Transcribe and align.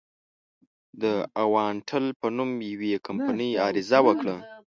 د 1.01 1.03
اوانټل 1.43 2.05
په 2.19 2.27
نوم 2.37 2.51
یوې 2.71 2.93
کمپنۍ 3.07 3.51
عریضه 3.65 3.99
وکړه. 4.07 4.35